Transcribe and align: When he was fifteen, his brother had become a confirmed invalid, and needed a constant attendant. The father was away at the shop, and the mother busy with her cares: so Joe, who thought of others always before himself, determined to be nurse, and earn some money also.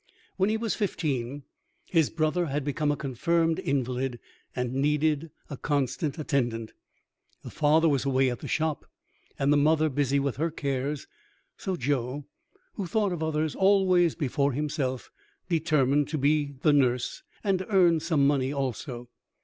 When 0.35 0.49
he 0.49 0.57
was 0.57 0.73
fifteen, 0.73 1.43
his 1.85 2.09
brother 2.09 2.47
had 2.47 2.63
become 2.63 2.91
a 2.91 2.95
confirmed 2.97 3.59
invalid, 3.59 4.19
and 4.55 4.73
needed 4.73 5.29
a 5.47 5.57
constant 5.57 6.17
attendant. 6.17 6.73
The 7.43 7.51
father 7.51 7.87
was 7.87 8.03
away 8.03 8.31
at 8.31 8.39
the 8.39 8.47
shop, 8.47 8.87
and 9.37 9.53
the 9.53 9.57
mother 9.57 9.89
busy 9.89 10.19
with 10.19 10.37
her 10.37 10.49
cares: 10.49 11.05
so 11.55 11.75
Joe, 11.75 12.25
who 12.73 12.87
thought 12.87 13.13
of 13.13 13.21
others 13.21 13.53
always 13.53 14.15
before 14.15 14.53
himself, 14.53 15.11
determined 15.47 16.07
to 16.07 16.17
be 16.17 16.55
nurse, 16.65 17.21
and 17.43 17.63
earn 17.69 17.99
some 17.99 18.25
money 18.25 18.51
also. 18.51 19.07